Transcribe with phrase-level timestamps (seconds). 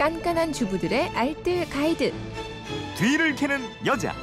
[0.00, 2.10] 깐깐한 주부들의 알뜰 가이드.
[2.96, 4.14] 뒤를 캐는 여자.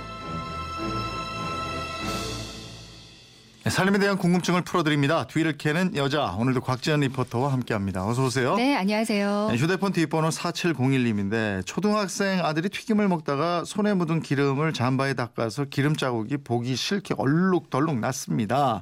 [3.63, 5.27] 네, 삶에 대한 궁금증을 풀어드립니다.
[5.27, 6.35] 뒤를 캐는 여자.
[6.35, 8.07] 오늘도 곽지연 리포터와 함께합니다.
[8.07, 8.55] 어서 오세요.
[8.55, 9.49] 네, 안녕하세요.
[9.51, 16.37] 네, 휴대폰 뒷번호 4701님인데 초등학생 아들이 튀김을 먹다가 손에 묻은 기름을 잠바에 닦아서 기름 자국이
[16.37, 18.81] 보기 싫게 얼룩덜룩 났습니다.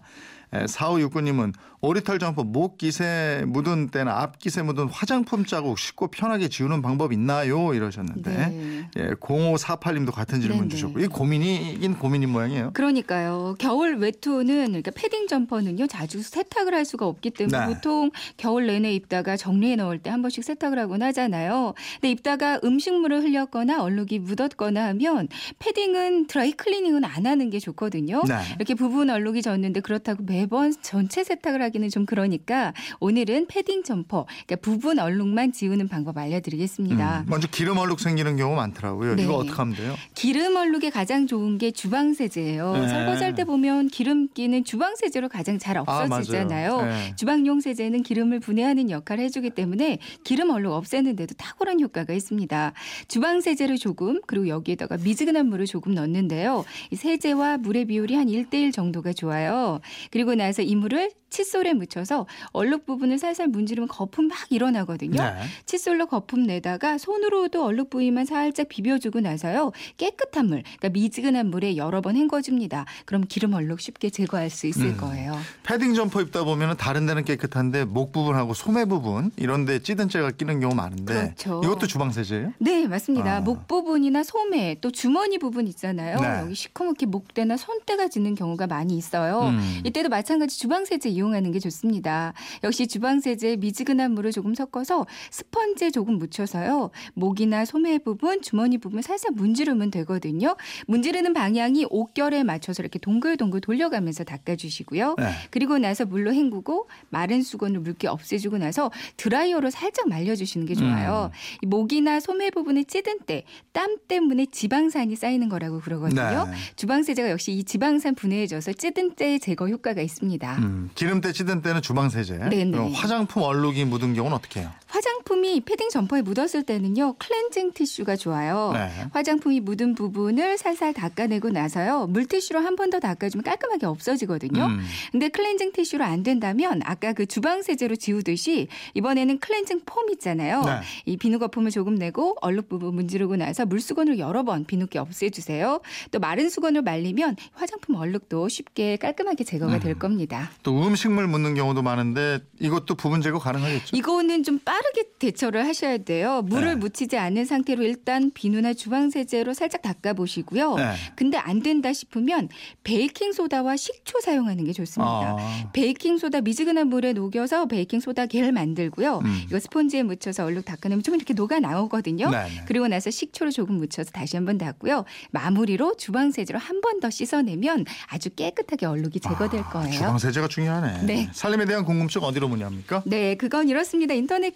[0.66, 6.82] 4569님은 오리털 점퍼 목 깃에 묻은 때나 앞 깃에 묻은 화장품 자국 쉽고 편하게 지우는
[6.82, 7.76] 방법 있나요?
[7.76, 8.90] 이러셨는데 네.
[8.98, 10.70] 예, 0548님도 같은 질문 네네.
[10.70, 12.72] 주셨고 이 고민이긴 고민인 모양이에요.
[12.74, 13.56] 그러니까요.
[13.60, 17.74] 겨울 외투는 그러니까 패딩 점퍼는요 자주 세탁을 할 수가 없기 때문에 네.
[17.76, 21.74] 보통 겨울 내내 입다가 정리해 넣을 때 한 번씩 세탁을 하곤 하잖아요.
[21.96, 25.28] 근데 입다가 음식물을 흘렸거나 얼룩이 묻었거나 하면
[25.60, 28.24] 패딩은 드라이 클리닝은 안 하는 게 좋거든요.
[28.26, 28.36] 네.
[28.56, 34.56] 이렇게 부분 얼룩이 졌는데 그렇다고 매번 전체 세탁을 하기는 좀 그러니까 오늘은 패딩 점퍼, 그러니까
[34.58, 37.22] 부분 얼룩만 지우는 방법 알려드리겠습니다.
[37.22, 39.16] 음, 먼저 기름 얼룩 생기는 경우 많더라고요.
[39.16, 39.24] 네.
[39.24, 39.96] 이거 어떻게 하면 돼요?
[40.14, 42.74] 기름 얼룩에 가장 좋은 게 주방 세제예요.
[42.74, 42.88] 네.
[42.88, 46.78] 설거지할 때 보면 기름기는 주방 세제로 가장 잘 없어지잖아요.
[46.78, 46.90] 맞아요.
[46.90, 47.14] 네.
[47.16, 52.74] 주방용 세제는 기름을 분해하는 역할을 해주기 때문에 기름 얼룩 없애는데도 탁월한 효과가 있습니다.
[53.08, 56.66] 주방 세제를 조금 그리고 여기에다가 미지근한 물을 조금 넣는데요.
[56.92, 59.80] 이 세제와 물의 비율이 한 1대1 정도가 좋아요.
[60.12, 65.22] 그리고 나서 이 물을 칫솔에 묻혀서 얼룩 부분을 살살 문지르면 거품 막 일어나거든요.
[65.22, 65.36] 네.
[65.66, 69.72] 칫솔로 거품 내다가 손으로도 얼룩 부위만 살짝 비벼주고 나서요.
[69.98, 72.86] 깨끗한 물, 그러니까 미지근한 물에 여러 번 헹궈줍니다.
[73.06, 74.98] 그럼 기름 얼룩 쉽게 제거할 수 있을 음.
[74.98, 75.38] 거예요.
[75.64, 80.32] 패딩 점퍼 입다 보면 다른 데는 깨끗한데 목 부분하고 소매 부분 이런 데 찌든 때가
[80.32, 81.62] 끼는 경우 많은데 그렇죠.
[81.64, 82.54] 이것도 주방 세제예요?
[82.60, 83.38] 네, 맞습니다.
[83.38, 83.42] 아.
[83.42, 86.20] 목 부분이나 소매 또 주머니 부분 있잖아요.
[86.20, 86.40] 네.
[86.42, 89.50] 여기 시커멓게 목대나 손대가 지는 경우가 많이 있어요.
[89.50, 89.82] 음.
[89.84, 92.34] 이때도 마찬가지 주방 세제 이용하는 게 좋습니다.
[92.64, 96.92] 역시 주방 세제에 미지근한 물을 조금 섞어서 스펀지에 조금 묻혀서요.
[97.16, 100.56] 목이나 소매 부분, 주머니 부분 살살 문지르면 되거든요.
[100.88, 105.16] 문지르는 방향이 옷결에 맞춰서 이렇게 동글동글 돌려가면서 닦아주시고요.
[105.18, 105.32] 네.
[105.52, 111.30] 그리고 나서 물로 헹구고 마른 수건으로 물기 없애주고 나서 드라이어로 살짝 말려주시는 게 좋아요.
[111.62, 113.44] 이 목이나 소매 부분에 찌든 때
[113.76, 116.46] 땀 때문에 지방산이 쌓이는 거라고 그러거든요.
[116.46, 116.54] 네.
[116.78, 120.56] 주방세제가 역시 이 지방산 분해해줘서 찌든 때 제거 효과가 있습니다.
[120.60, 122.38] 음, 기름때 찌든 때는 주방 세제.
[122.38, 122.72] 네네.
[122.72, 124.72] 그럼 화장품 얼룩이 묻은 경우는 어떻게 해요?
[124.96, 128.72] 화장품이 패딩 점퍼에 묻었을 때는요 클렌징 티슈가 좋아요.
[128.74, 128.90] 네.
[129.12, 134.64] 화장품이 묻은 부분을 살살 닦아내고 나서요 물티슈로 한 번 더 닦아주면 깔끔하게 없어지거든요.
[134.66, 134.80] 음.
[135.12, 140.62] 근데 클렌징 티슈로 안 된다면 아까 그 주방 세제로 지우듯이 이번에는 클렌징 폼 있잖아요.
[140.62, 140.82] 네.
[141.06, 145.82] 이 비누 거품을 조금 내고 얼룩 부분 문지르고 나서 물수건으로 여러 번 비누기 없애주세요.
[146.12, 150.52] 또 마른 수건을 말리면 화장품 얼룩도 쉽게 깔끔하게 제거가 될 겁니다.
[150.62, 153.96] 또 음식물 묻는 경우도 많은데 이것도 부분 제거 가능하겠죠?
[153.98, 156.42] 이거는 좀 빠르게 대처를 하셔야 돼요.
[156.44, 156.76] 물을 네.
[156.76, 160.76] 묻히지 않은 상태로 일단 비누나 주방 세제로 살짝 닦아 보시고요.
[160.76, 160.94] 네.
[161.16, 162.50] 근데 안 된다 싶으면
[162.84, 165.36] 베이킹 소다와 식초 사용하는 게 좋습니다.
[165.38, 165.70] 아.
[165.74, 169.20] 베이킹 소다 미지근한 물에 녹여서 베이킹 소다 겔 만들고요.
[169.24, 169.42] 음.
[169.48, 172.30] 이거 스펀지에 묻혀서 얼룩 닦아내면 좀 이렇게 녹아 나오거든요.
[172.30, 172.50] 네, 네.
[172.68, 175.06] 그리고 나서 식초를 조금 묻혀서 다시 한번 닦고요.
[175.32, 179.92] 마무리로 주방 세제로 한 번 더 씻어내면 아주 깨끗하게 얼룩이 제거될 아, 거예요.
[179.92, 181.02] 주방 세제가 중요하네.
[181.04, 181.30] 네.
[181.34, 183.04] 살림에 대한 궁금증 어디로 문의합니까?
[183.06, 184.14] 네, 그건 이렇습니다.
[184.14, 184.56] 인터넷